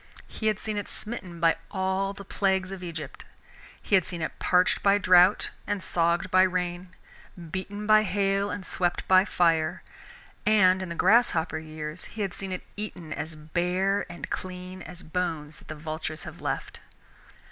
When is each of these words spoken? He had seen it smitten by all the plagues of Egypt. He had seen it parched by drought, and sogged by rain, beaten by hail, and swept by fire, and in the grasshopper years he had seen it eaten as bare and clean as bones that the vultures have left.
He 0.27 0.47
had 0.47 0.57
seen 0.57 0.77
it 0.77 0.89
smitten 0.89 1.39
by 1.39 1.57
all 1.69 2.11
the 2.11 2.25
plagues 2.25 2.71
of 2.71 2.81
Egypt. 2.81 3.23
He 3.79 3.93
had 3.93 4.03
seen 4.07 4.23
it 4.23 4.39
parched 4.39 4.81
by 4.81 4.97
drought, 4.97 5.51
and 5.67 5.83
sogged 5.83 6.31
by 6.31 6.41
rain, 6.41 6.95
beaten 7.51 7.85
by 7.85 8.01
hail, 8.01 8.49
and 8.49 8.65
swept 8.65 9.07
by 9.07 9.25
fire, 9.25 9.83
and 10.43 10.81
in 10.81 10.89
the 10.89 10.95
grasshopper 10.95 11.59
years 11.59 12.05
he 12.05 12.23
had 12.23 12.33
seen 12.33 12.51
it 12.51 12.63
eaten 12.75 13.13
as 13.13 13.35
bare 13.35 14.11
and 14.11 14.31
clean 14.31 14.81
as 14.81 15.03
bones 15.03 15.59
that 15.59 15.67
the 15.67 15.75
vultures 15.75 16.23
have 16.23 16.41
left. 16.41 16.79